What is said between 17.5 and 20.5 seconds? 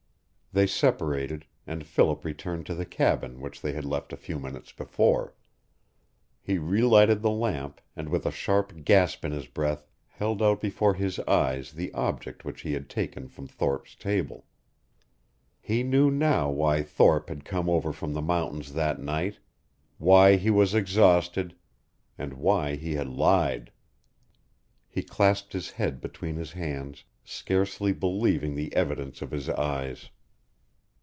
from over the mountains that night, why he